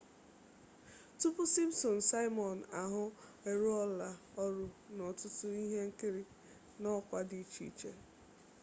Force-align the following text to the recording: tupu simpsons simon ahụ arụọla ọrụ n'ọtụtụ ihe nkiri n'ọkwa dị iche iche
tupu 1.19 1.43
simpsons 1.53 2.03
simon 2.09 2.57
ahụ 2.81 3.03
arụọla 3.49 4.09
ọrụ 4.43 4.63
n'ọtụtụ 4.95 5.47
ihe 5.63 5.79
nkiri 5.89 6.23
n'ọkwa 6.81 7.17
dị 7.29 7.37
iche 7.43 7.63
iche 7.69 7.91